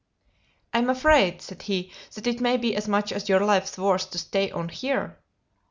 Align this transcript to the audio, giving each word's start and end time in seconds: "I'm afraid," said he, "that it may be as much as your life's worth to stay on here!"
"I'm 0.73 0.89
afraid," 0.89 1.43
said 1.43 1.61
he, 1.61 1.91
"that 2.15 2.25
it 2.25 2.41
may 2.41 2.57
be 2.57 2.75
as 2.75 2.87
much 2.87 3.11
as 3.11 3.29
your 3.29 3.41
life's 3.45 3.77
worth 3.77 4.09
to 4.09 4.17
stay 4.17 4.49
on 4.49 4.69
here!" 4.69 5.19